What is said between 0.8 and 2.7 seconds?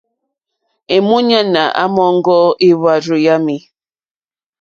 Èmúɲánà àmɔ̀ŋɡɔ́